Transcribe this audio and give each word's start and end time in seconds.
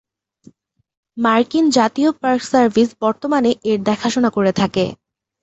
মার্কিন 1.17 1.65
জাতীয় 1.77 2.09
park 2.21 2.41
service 2.45 2.89
বর্তমানে 3.01 3.51
এর 3.63 3.79
দেখা 3.89 4.07
শোনা 4.13 4.29
করে 4.35 4.51
থাকে। 4.59 4.85